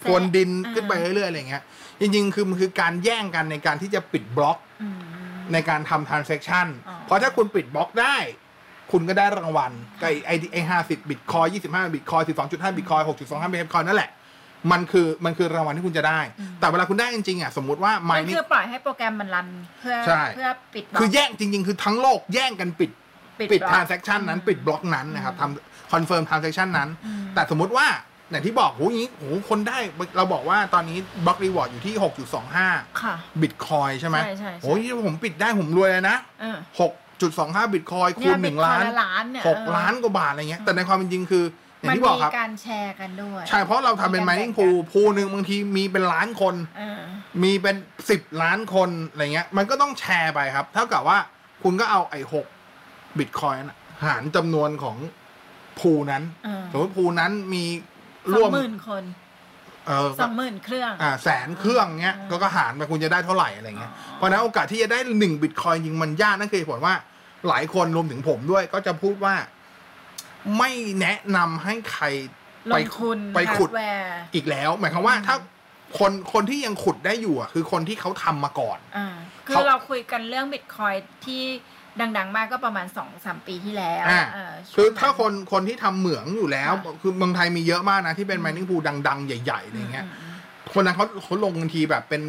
[0.00, 1.62] โคนดินเออขึ้นไปเรื่อยๆอะไรเงี้ย
[2.00, 4.67] จริง ๆ คือมันคือการแย่งกันในการที่จะปิดบล็อกอืม
[5.52, 8.16] ในการทำ transaction อ๋อเพราะถ้าคุณปิดบล็อกได้
[8.92, 14.10] คุณก็ได้รางวัลก็ไอ้ไอ้ไอ้ห้าสิบบิตคอยยี่สิบห้าบิตคอยสิบสองจุดห้าบิตคอยหกจุดสองห้าบิตคอยนั่นแหละ
[14.72, 16.20] มันคือมันคือรางวัลที่คุณจะได้
[16.60, 19.48] แต่เวลาคุณได้จริงๆอะสมมติว่ามัน mining คือปล่อยให้โปรแกรมมันรัน
[19.80, 22.90] เพื่อใช่เพื่อปิดบล็อกคือแย่งจริง ๆ คือทั้งโลกแย่งกันปิด
[23.52, 26.88] ปิดบล็อก transaction นั้นปิดบล็อกนั้นนะครับทำ confirm transaction นั้น
[27.34, 27.86] แต่สมมุติว่า
[28.30, 29.78] อย่างที่บอกโหอย่างนี้โหคนได้
[30.16, 31.94] เราบอกว่าตอนนี้ block reward อยู่ที่
[32.48, 36.58] 6.25 ค่ะบิตคอยใช่ไหมใช่ใช่ใช่โอ้ยผมปิดได้ผมรวยเลยนะเออ
[37.10, 41.44] 6.25บิตคอยคูณเนี่ยหนึ่งล้าน Bitcoin ละล้านเนี่ยหกเออล้านกว่าบาทอะไรเงี้ย แต่ในความเป็นจริงคือ
[41.80, 47.00] อย่างมันที่บอกมีครับการแชร์กันด้วย ใช่ เพราะเราทำเป็นมีการ mining แบ่ง pool กัน pool หนึ่งบางทีมีเป็นล้านคนเออ
[47.42, 47.76] มีเป็น
[48.10, 51.18] สิบล้านคนอะไรเงี้ย มันก็ต้องแชร์ไปครับ เท่ากับว่า
[51.62, 52.46] คุณก็เอาไอ้หก
[53.18, 53.62] บิตคอยน์
[54.04, 54.96] หารจำนวนของ
[55.78, 57.97] พูนั้นเออสมมติพูนั้นมีส
[58.34, 59.04] ร่อวงมหมื่นคน
[59.86, 66.94] เออสองหมื่นเครื่องอ่าแสนเครื่องเงี้ยอ่าก็ก็หารไปคุณจะได้เท่าไหร่อะไรเงี้ยอ๋อเพราะฉะนั้นโอกาสที่จะได้หนึ่งบิตคอยน์จริงมันยากนั่นคือเหตุผลว่า
[67.48, 69.34] หลายคนรวมถึงผมด้วยก็จะพูดว่า
[70.58, 72.04] ไม่แนะนำให้ใคร
[72.70, 75.36] ลไปงทุนไปขุดฮาร์แวร์อีกแล้ว หมายความว่าถ้า
[75.98, 79.08] คนคนที่ยังขุดได้อยู่อะคือคนที่เขาทำมาก่อนอ่า
[79.46, 80.94] คืเขาอเราคุยกันเรื่องบิตคอย
[81.26, 81.44] ที่
[82.18, 90.34] ดัง ๆ มากก็ประมาณสองสามปีที่แล้วอ่าเออช่วง คือถ้าคนคนที่ทำเหมืองอยู่แล้ว ค่ะ คือเมืองไทยมีเยอะมากนะ ที่เป็น mining pool ดัง ๆ ใหญ่ๆอะไรเงี้ย อืม
[90.74, 92.22] คนนั้นเขาเขาลงกันทีแบบเป็น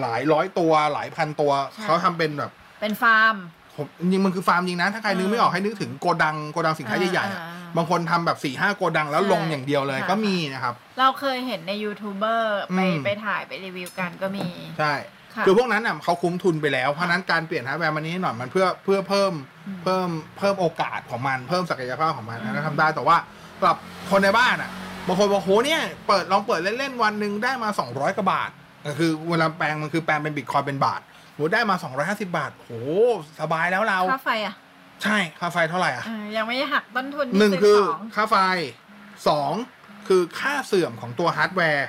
[0.00, 3.36] หลายร้อยตัวหลายพันตัว ใช่ เขาทำเป็นแบบเป็นฟาร์ม
[3.76, 14.46] ผมจริงๆมันคือฟาร์มจริงนะ ถ้าใครนึกเออไม่ออกให้นึกถึงโกดังโกดังสินค้าอ่าใหญ่ๆอะอ่าบางคนทำแบบสี่ห้าโกดังแล้วใช่ลงอย่างเดียวเลยค่ะก็มีนะครับ เราเคยเห็นในยูทูบเบอร์ไปอืม ไปถ่ายไปรีวิวกันก็มี
[14.78, 14.92] ใช่
[15.36, 19.32] ค่ะคือพวกนั้นน่ะเขาคุ้มทุนไปแล้ว เพราะฉะนั้นการเปลี่ยนฮาร์ดแวร์มันนี้หน่อยมันเพื่อเพื่อเพิ่ม
[19.82, 23.16] เพิ่มเพิ่มโอกาสของมันเพิ่มศักยภาพของมันนะทำได้แต่ว่า
[23.58, 23.76] สำหรับ
[24.10, 24.70] คนในบ้านอะ
[25.06, 28.50] บางคนบอกโหเนี่ยเปิดลองเปิดเล่นๆวันหนึ่งได้มา 200กว่าบาท
[28.86, 31.00] ก็คือเวลาแปลงมันคือแปลงเป็นบิตคอยเป็นบาท
[31.34, 32.72] โหได้มา 250 บาทโห
[33.40, 34.54] สบายแล้วเราค่าไฟอะ
[35.02, 38.36] ใช่ค่าไฟเท่าไหร่อะเออยังไม่หักต้นทุนที่หนึ่งซื้คือของค่าไฟ
[39.28, 39.52] สอง
[40.08, 41.88] คือค่าเสื่อมของตัวฮาร์ดแวร์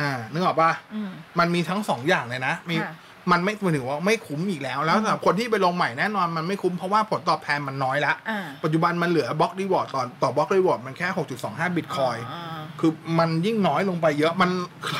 [0.00, 2.94] อืมอ่านึกออกปะอืมมันมีทั้งสองอย่างเลยนะมีค่ะ
[3.32, 11.08] มันไม่หมายถึงว่าไม่คุ้มอีกแล้ว แล้วสำหรับคนที่ไปลงใหม่แน่นอนมันไม่คุ้มเพราะว่าผลตอบแทนมันน้อยละอ่าปัจจุบันมันเหลือ block reward ต่อต่อ block reward มันแค่
[11.42, 14.50] 6.25 บิตคอยอ่าคือมันยิ่งน้อยลงไปเยอะมัน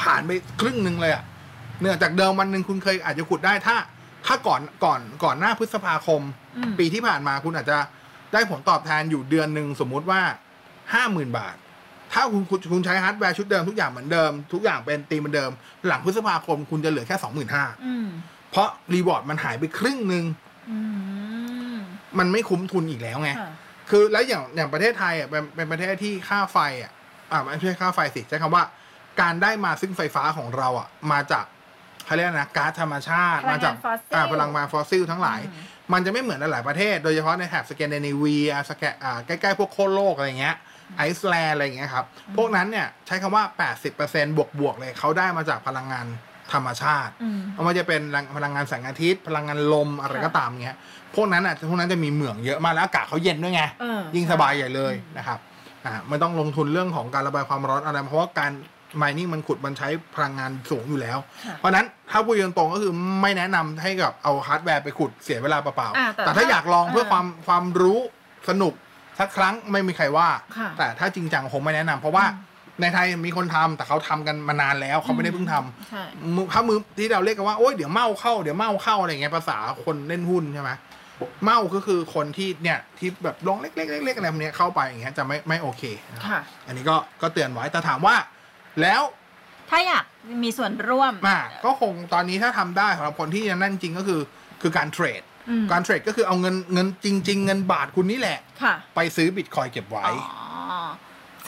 [0.02, 1.24] หารไปครึ่งหนึ่งเลยอะ
[1.80, 3.76] เนื่องจากเดิมวันหนึ่งคุณเคยอาจจะขุดได้ถ้า
[4.26, 6.22] ถ้าก่อนก่อนก่อนหน้าพฤษภาคม
[6.56, 7.78] อืมปีที่ผ่านมาคุณอาจจะ
[8.32, 10.20] ได้ผลตอบแทนอยู่เดือนหนึ่งสมมุติว่า
[10.94, 11.56] ห้าหมื่นบาท
[12.14, 15.50] ถ้าคุณคุณคุณใช้ฮาร์ดแวร์ชุดเดิมทุกอย่างเหมือนเดิม ทุกอย่างเป็นตีมเหมือนเดิม
[15.86, 18.06] หลังพฤษภาคมคุณจะเหลือแค่สองหมื่นห้าอืม
[18.50, 20.24] เพราะ reward มันหายไปครึ่งหนึ่ง
[20.70, 20.78] อื
[21.74, 21.76] ม
[22.18, 23.50] มันไม่คุ้มทุนอีกแล้วไงค่ะ
[23.90, 26.92] คือแล้วอย่างอย่างประเทศไทยอะเป็นเป็นประเทศที่ค่าไฟอะ
[27.32, 28.64] อ่าไม่ใช่ค่าไฟสิใช้คำว่า
[29.20, 31.44] การได้มาซึ่งไฟฟ้าของเราอะ มาจาก
[32.04, 40.56] เขาเรียกนะก๊าซธรรมชาติพลัมางงานจากฟอสซิลอ่าพลังงานฟอสซิลทั้งหลายอืมมันจะไม่เหมือนในหลายประเทศ โดยเฉพาะในแถบสแกนดิเนเวียสแกอ่าใกล้ๆพวกขั้วโลกอะไรเงี้ย
[40.96, 42.04] ไอซ์แลนด์อะไรเงี้ยครับ
[42.36, 43.44] พวกนั้นเนี่ยใช้คำว่า
[43.90, 46.06] 80%บวกบวกๆเลยเขาได้มาจากพลังงาน
[46.52, 48.00] ธรรมชาติอืมไม่ว่าจะเป็น
[48.36, 50.76] พลังงานแสงอาทิตย์ พลังงานลมอะไรค่ะก็ตามเงี้ย
[51.14, 55.38] พวกนั้นอะพวกนั้นจะมีเหมืองเยอะมากแล้วอากาศเขาเย็นด้วยไงเออยิ่งสบายใหญ่เลยนะครับ
[55.84, 58.52] อ่าไม่ต้องลงทุนเรื่องของการระบายความร้อนอะไร เพราะว่าการ
[59.02, 62.92] mining มันขุดมันใช้พลังงานสูงอยู่แล้วค่ะเพราะฉะนั้นถ้าพูดตรงๆก็คือ
[63.22, 68.00] ไม่แนะนำให้กับเอาฮาร์ดแวร์ไปขุดเสียเวลาเปล่าอ่าๆแต่แต่ถ้าถ้าอยากลองเพื่อเออความความรู้
[68.48, 68.74] สนุก
[69.18, 72.24] สักครั้งไม่มีใครว่า ค่ะแต่ถ้าจริงจังคงไม่แนะนำเพราะว่า
[72.80, 76.04] ในไทยมีคนทำแต่เขาทำกันมานานแล้วเขาไม่ได้เพิ่งทำ ใช่
[76.36, 80.70] มือถ้ามือที่เราเรียกกันว่าโอ๊ยเดี๋ยวเมาเข้าเดี๋ยวเมาเข้าอะไรเงี้ยภาษาคนเล่นหุ้นใช่ไหม
[81.44, 88.16] เมาก็คือคนที่เนี่ยที่แบบลงเล็กๆเล็กๆอะไรพวกเนี้ยเข้าไปอย่างเงี้ยจะไม่ไม่โอเคนะครับค่ะ อันนี้ก็ก็เตือนไว้แต่ถามว่า
[88.80, 89.02] แล้ว
[89.70, 90.04] ถ้าอยาก
[90.42, 94.20] มีส่วนร่วม มาก็คงตอนนี้ถ้าทำได้สำหรับคนที่จะนั่นจริงก็คือ
[94.62, 95.33] คือการเทรดอืม
[95.70, 100.76] การเทรดก็คือเอาเงินเงินจริง ๆ เงินบาทคุณนี่แหละค่ะไปซื้อบิตคอยเก็บไว้อ๋อ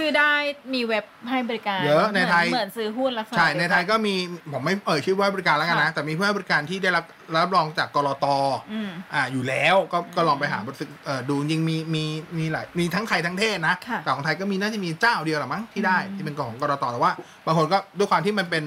[0.01, 0.33] ซื้อได้
[0.75, 4.15] มีเว็บให้บริการ เยอะในไทยเหมือนซื้อหุ้นลักษณะใช่ในเดีวกัไทยก็มี
[4.53, 7.05] ผมไม่เอ่ยชื่อว่าบริการแล้วกันนะค่ะแต่มีผู้ให้บริการที่ได้รับ
[7.43, 8.27] รับรองจากกรต
[8.73, 12.05] อืมอ่าอยู่แล้วก็ก็ลองไปหาบริษัทเอ่อดูจริงๆมีมี
[12.39, 17.13] มีหลายมีทั้งไทยทั้งเทศนะค่ะแต่ของไทยก็มีน่าจะมีเจ้าเดียวหรือมั้งที่ได้อืมที่เป็นของกรตแต่ว่า
[17.47, 18.65] บางคนก็ด้วยความที่มันเป็น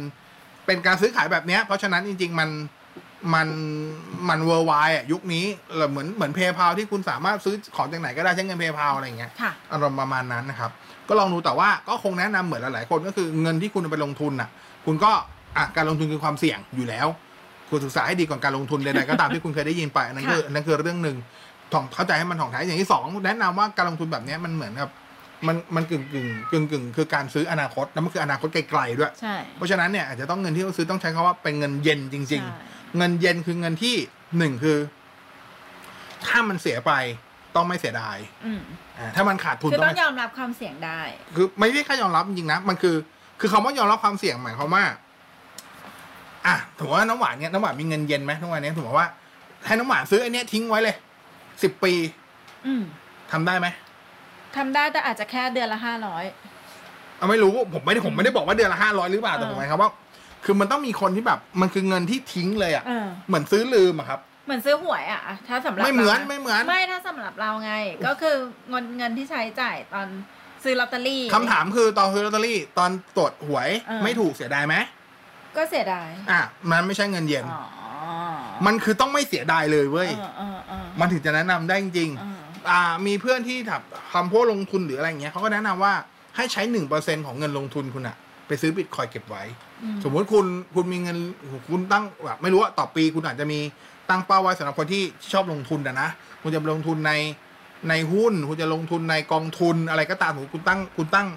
[0.66, 2.50] เป็นการซื้อขายแบบเนี้ยเพราะฉะนั้นจริง ๆ มัน
[3.34, 3.48] มัน
[4.30, 10.72] มันเวอร์ไวอะยุคนี้เออเหมือนเหมือนเพย์พาที่คุณสามารถซื้อของจากไหนก็ได้ใช้เงินเพย์พาอะไรอย่างเงี้ยค่ะอารมณ์ประมาณนั้นนะครับ
[11.08, 14.50] ก็ลองดูแต่ว่าก็คงแนะนำเหมือนหลายๆคนก็คือเงินที่คุณเอาไปลงทุนน่ะ
[14.86, 15.12] คุณก็
[15.58, 17.08] อะการลงทุนคือความเสี่ยงอยู่แล้ว
[17.70, 21.18] คุณศึกษาให้ดีก่อนการลงทุนใดๆก็ตามที่คุณเคยได้ยินไปอันนั้นคือค่ะอันนั้นคือเรื่องหนึ่ง
[21.74, 24.90] ถ่องเข้าใจให้มันถ่องแท้อย่างที่สองแนะนำว่าการลงทุนแบบเนี้ยมันเหมือนกับ
[25.48, 33.96] มันมันกึ่งกึ่งกึ่งกึ่งคือการซื้ออนาคตแล้วมันคืออนาคตไกลๆด้วยใช่เพราะฉะนั้นเนี่ยอาจจะต้องเงินที่ต้องซื้อต้องใช้คำว่าเป็นเงินเย็นจริงใช่ๆ เงินเย็นคือเงินที่
[34.38, 34.78] หนึ่งคือ
[36.26, 36.92] ถ้ามันเสียไป
[37.56, 38.62] ต้องไม่เสียดายอืม
[38.98, 41.02] อ่าถ้ามันขาดทุนคือต้ต้อองงไม่ยอมรับความเสี่ยงได้
[41.36, 42.96] คือไม่ได้แค่ยอมรับจริงๆนะมันคือ
[43.40, 44.84] คือคำว่ายอมรับความเสี่ยงหมายความว่า
[46.48, 49.08] อะถือว่าน้ำหวานเนี้ยน้ำหวานมีเงินเย็นไหมทุกวันนี้ถือว่า
[49.66, 50.96] ให้น้ำหวานซื้อไอ้เนี้ยทิ้งไว้เลย
[51.64, 51.94] สิบปี
[52.66, 52.82] อืม
[53.32, 53.68] ทำได้ไหม
[54.56, 56.24] ทำได้แต่อาจจะแค่เดือนละห้าร้อย
[57.18, 59.92] เอาไม่รู้ผมไม่ได้ผมไม่ได้บอกว่าเดือนละห้าร้อยหรือเปล่าแต่ผมหมายความว่า
[60.46, 67.74] คือมันต้องมีคนที่แบบ มันคือเงินที่ทิ้งเลยอะเออเหมือนซื้อลืมอะครับ เหมือนซื้อหวยอะถ้าสำหรับไม่เหมือนราะไม่เหมือนไม่ถ้าสำหรับเราไง
[68.08, 68.36] ก็คือ
[68.70, 70.08] เงินเงินที่ใช้จ่ายตอน
[70.64, 74.76] ซื้อลอตเตอรี่คำถามคือตอนซื้อลอตเตอรี่ ตอนตรวจหวยเออไม่ถูกเสียดายไหม
[75.58, 77.64] ก็เสียดาย อะ มันไม่ใช่เงินเย็นอ๋อ
[78.66, 85.94] มันคือต้องไม่เสียดายเลยเว้ยเออเออเออมันถึงจะแนะนำได้จริงๆเอออ่า มีเพื่อนที่ทำทำพวกลงทุนหรืออะไรอย่างเงี้ยเขาก็แนะนำว่า
[86.36, 88.16] ให้ใช้หนึ่งเปอร์เซ็นของเงินลงทุนคุณอะ
[88.50, 89.44] ไปซื้อบิตคอยเก็บไว้
[89.84, 91.18] อืมสมมุติคุณคุณมีเงิน
[91.70, 93.60] คุณตั้งแบบไม่รู้ว่าต่อปีคุณอาจจะมี
[94.10, 96.10] ตั้งเป้าไว้สำหรับคนที่ชอบลงทุนอะนะ
[96.42, 97.14] คุณจะลงทุนใน
[97.90, 101.28] ในหุ้น คุณจะลงทุนในกองทุนอะไรก็ตามสมมติคุณตั้งคุณตั้ง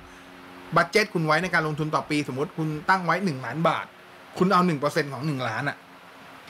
[0.77, 3.87] บัตเจ็ตคุณไว้ในการลงทุนต่อปี สมมติคุณตั้งไว้หนึ่งล้านบาท
[4.39, 5.77] คุณเอาหนึ่งเปอร์เซ็นของหนึ่งล้านอะ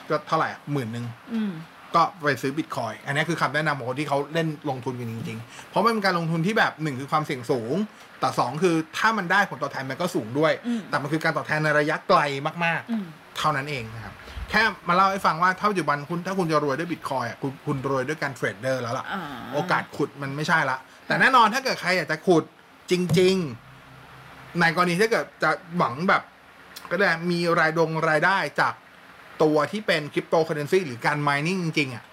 [0.09, 1.51] ก็เท่าไหร่หมื่นหนึ่งอืม
[1.95, 7.75] ก็ไปซื้อบิตคอยอันนี้คือคำแนะนำของคนที่เขาเล่นลงทุนกันจริง ๆ เพราะมันเป็นการลงทุนที่แบบหนึ่งคือความเสี่ยงสูง
[8.19, 12.19] แต่สองคือถ้ามันได้ผลตอบแทนมันก็สูงด้วยอืมแต่มันคือการตอบแทนในระยะไกล
[12.65, 14.13] มากอืมๆเท่านั้นเองนะครับ
[14.49, 19.21] แค่มาเล่าให้ฟังว่าถ้าปัจจุบันคุณถ้าคุณจะรวยด้วยบิตคอยน์อะคุณคุณรวยด้วยการเทรดเดอร์แล้วล่ะอ่า
[19.53, 20.77] โอกาสขุดมันไม่ใช่ละ
[21.07, 22.43] แต่แน่นอนถ้าเกิดใครอยากจะขุด
[22.91, 23.35] จริง
[23.97, 26.21] ๆ ในกรณีถ้าเกิดจะหวังแบบ
[26.91, 28.73] ก็ได้มีรายดงรายได้จาก
[29.41, 32.05] ตัวที่เป็นคริปโตเคอร์เรนซีหรือการ mining จริงๆอะ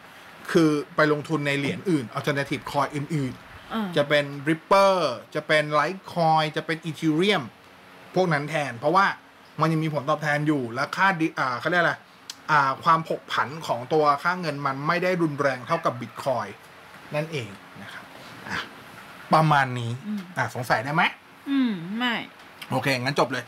[0.52, 3.34] คือไปลงทุนในเหรียญอื่น alternative coin อื่น
[3.72, 4.96] อ่าๆจะเป็น Ripper
[5.34, 7.42] จะเป็น Litecoin จะเป็น Ethereum
[8.14, 9.06] พวกนั้นแทน เพราะว่า
[9.60, 11.94] มันยังมีผลตอบแทนอยู่ และค่าดิอ่าเขาเรียกอะไร
[12.50, 16.50] อ่า ความผกผันของตัวค่าเงินมันไม่ได้รุนแรงเท่ากับ Bitcoin
[17.14, 17.48] นั่นเอง
[17.82, 18.04] นะครับ
[18.48, 18.58] อะ
[19.34, 19.90] ประมาณนี้
[20.36, 21.02] อะสงสัยได้ไหม
[21.50, 22.14] อืม ไม่
[22.70, 23.44] โอเค งั้นจบเลย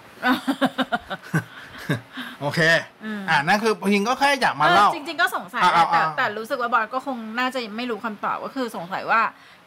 [2.40, 2.61] โอเค
[3.29, 9.23] อ่านั่นคือจริงๆก็แค่อยากมาเล่าออจริง ๆ ก็สงสัยอะแหละอะแต่อะแต่รู้สึกว่าบอสก็คงน่าจะไม่รู้คำตอบก็คือสงสัยว่า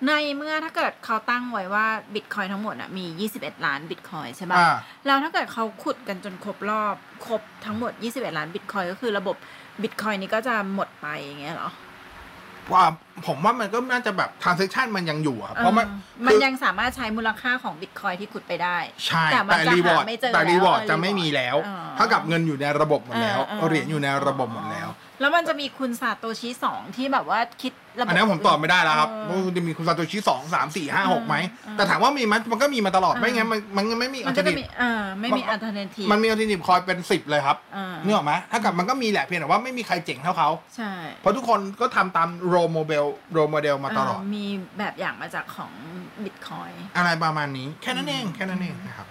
[0.07, 4.75] ในเมื่อถ้าเกิดเขาตั้งไว้ว่าบิตคอยน์ทั้งหมดอะมี 21 ล้านบิตคอยน์ใช่ป่ะอ่า
[5.05, 6.95] แล้วถ้าเกิดเขาขุดกันจนครบรอบ
[7.27, 9.35] ครบทั้งหมด 21 ล้านบิตคอยน์ก็คือระบบ
[9.81, 11.69] บิตคอยน์นี้ก็จะหมดไปอย่างเงี้ยเหรอ
[12.73, 12.83] ว่า
[13.27, 24.74] ผมว่ามันก็น่าจะแบบ transaction มันยังอยู่อะเพราะมันเออมันคือยังสามารถใช้มูลค่าของบิตคอยน์ที่ขุดไปได้ ใช่ แต่มันแต่จะ reward หาไม่เจอแต่แล้ว reward เออจะไม่มีแล้วอ๋อเท่ากับเงินอยู่ในระบบหมดแล้วเออเออเหรียญอยู่ในระบบหมดแล้ว
[25.19, 44.45] แล้วมันจะมีคุณซาโตชิสองที่แบบว่าคิดระบบอันนี้ผมตอบไม่ได้แล้วครับเอว่าอคุณจะมีคุณซาโตชิสองสามสี่ห้าหกไหมเออแต่ถามว่ามีไหมมันก็มีมาตลอดเออไม่งั้นมันมันไม่มีมันก็จะมี alternative เออไม่มี alternative มันมี alternative coin เป็นสิบเลยครับอ่านึกออกไหมถ้ากับมันก็มีแหละเพียงแต่ว่าไม่มีใครเจ๋งเท่าเขาใช่เพราะทุกคนก็ทำตาม role model role model มาตลอดเมี
[44.77, 45.71] แบบอย่างมาจากของ
[46.23, 49.07] บิตคอยน์อะไรประมาณนี้แค่นั้นเองแค่นั้นเองนะครับ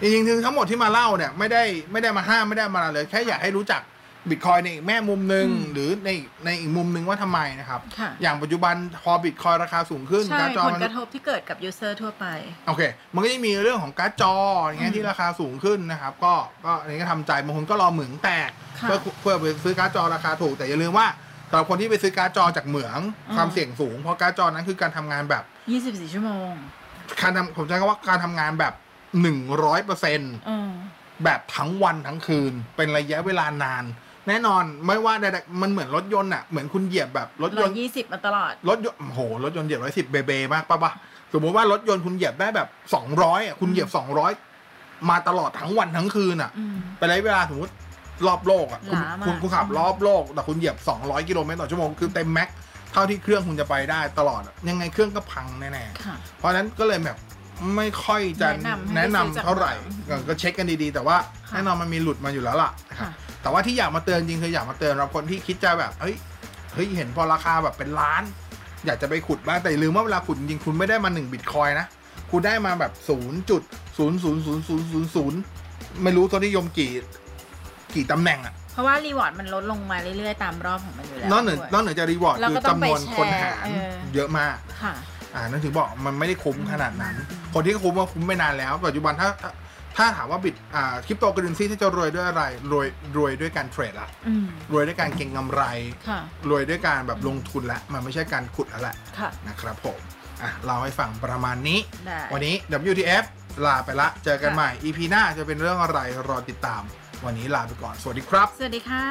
[0.00, 3.82] จริงๆคือทั้งหมดที่มาเล่าเนี่ยไม่ได้ไม่ได้มาห้ามไม่ได้มาอะไรเลยแค่อยากให้รู้จัก
[4.30, 6.10] บิตคอยน์ในอีกแง่มุมหนึ่งอืมหรือใน
[6.44, 12.26] ในอีกมุมหนึ่งว่าทำไมนะครับค่ะอย่างปัจจุบันพอบิตคอยน์ราคาสูงขึ้นใช่การ์ดจอผลมันกระทบที่เกิดกับ user ทั่วไป
[12.66, 12.82] โอเค
[13.14, 18.50] มันก็จะมีเรื่องของการ์ดจออย่างเงี้ยอืมที่ราคาสูงขึ้นนะครับ ก็ก็อันนี้ก็ทำใจบางคนก็รอเหมืองแตก
[18.80, 21.06] ค่ะเพื่อเพื่อไปซื้อการ์ดจอราคาถูกแต่อย่าลืมว่า
[21.50, 25.44] สำหรับคนที่ไปซื้อการ์ดจอจากเหมืองอืมความเสี่ยงสูง เพราะการ์ดจอนั้นคือการทำงานแบบ
[25.78, 26.52] 24 ชั่วโมง
[27.20, 28.74] การทำผมใช้คำว่าการทำงานแบบ
[29.20, 30.70] หนึ่งร้อยเปอร์เซ็นต์อืม
[31.24, 33.84] แบบทั้งวันทั้งคืน เป็นระยะเวลานาน
[34.28, 40.92] แน่นอนไม่ว่าใดๆมันเหมือนรถยนต์อะเหมือนคุณเหยียบแบบรถยร้อนต์ ยยี่สิบมาตลอด รถยนต์โอ้โห รถยนต์เหยียบร้อยสิบเบเบมากปะปะ
[41.32, 44.32] สมมติว่ารถยนต์คุณเหยียบได้แบบสองร้อยอะคุณเหยียบสองร้อย
[45.10, 47.72] มาตลอดทั้งวันทั้งคืนอะอืม เป็นระยะเวลาสมมติ
[48.26, 52.48] รอบโลกอะคุณหลามาก คุณคุณขับรอบโลก แต่คุณเหยียบ200กิโลเมตรต่อชั่วโมงคือเต็มแม็ก
[52.92, 57.18] เท่าที่เครื่องคุณจะไปได้ตลอดอะยังไงเครื่องก็พังแน่ค่ะ ๆเพราะฉะนั้นก็เลยแบบ
[57.76, 61.16] ไม่ค่อยจะแนะนำให้แนะนำไปซื้อจากเท่าไหร่เหมืองก็เช็คกันดีๆ แต่ว่า
[61.48, 66.16] ค่ะ แน่นอนมันมีหลุดมาอยู่แล้วล่ะนะครับ ค่ะ แต่ว่าที่อยากมาเตือนจริงคืออยากมาเตือนเราคนที่คิดจะแบบเฮ้ย
[66.74, 68.22] เฮ้ยเห็นพอราคาแบบเป็นล้าน
[68.86, 71.86] อยากจะไปขุดบ้างแต่อย่าลืมว่าเวลาขุดจริงๆคุณไม่ได้มาหนึ่งบิตคอยนะ
[72.30, 73.62] คุณได้มาแบบศูนย์จุด
[73.98, 75.38] ศูนย์ศูนย์ศูนย์ศูนย์ศูนย์ศูนย์
[76.02, 76.90] ไม่รู้ตัวนิยมกี่
[77.94, 84.94] กี่ตำแหน่งอะเพราะว่า reward มันลดลงมาเรื่อยๆ ตามรอบของมันอยู่แล้วนอกเหนือด้วยนอกเหนือจาก reward แล้วคือก็ต้องจำนวนไปแชร์คนหารเออเยอะมากค่ะ
[85.34, 87.14] อ่านั่นถึงบอกมันไม่ได้คุ้มขนาดนั้น
[87.54, 89.28] คนที่คุ้มว่าคุ้มไม่นานแล้ว ปัจจุบันถ้า
[89.98, 95.62] ถ้าถ้าถามว่าบิตอ่าคริปโตเคอร์เรนซีที่จะรวยด้วยอะไร รวยรวยด้วยการเทรดละอืมรวยด้วยการเก็งกำไร
[96.08, 99.98] ค่ะรวยด้วยการแบบลงทุนละ มันไม่ใช่การขุดแล้วแหละค่ะนะครับผม
[100.42, 102.54] อะเราให้ฟังประมาณนี้ได้วันนี้
[102.90, 103.24] WTF
[103.64, 106.82] ลาไปละ เจอกันค่ะใหม่ EP หน้าจะเป็นเรื่องอะไรรอติดตาม
[107.24, 109.06] วันนี้ลาไปก่อน สวัสดีครับ สวัสดีค่ะ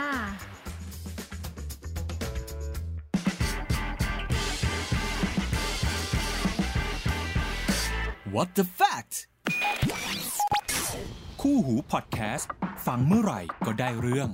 [8.36, 9.13] What the fact
[11.42, 12.52] คู่หูพอดแคสต์
[12.86, 14.30] ฟังเมื่อไหร่ก็ได้เรื่อง